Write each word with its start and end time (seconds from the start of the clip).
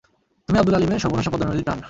তুমি 0.49 0.57
আব্দুল 0.59 0.75
আলীমের 0.75 1.01
সর্বনাশা 1.03 1.31
পদ্মা 1.33 1.47
নদীর 1.47 1.65
টান। 1.65 1.79